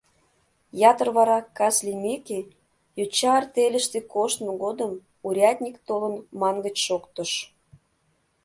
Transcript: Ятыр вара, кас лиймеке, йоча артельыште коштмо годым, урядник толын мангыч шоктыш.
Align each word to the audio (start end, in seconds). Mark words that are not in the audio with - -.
Ятыр 0.89 1.07
вара, 1.17 1.37
кас 1.57 1.75
лиймеке, 1.85 2.39
йоча 2.97 3.31
артельыште 3.39 3.99
коштмо 4.13 4.51
годым, 4.63 4.91
урядник 5.27 5.75
толын 5.87 6.15
мангыч 6.39 6.77
шоктыш. 6.87 7.31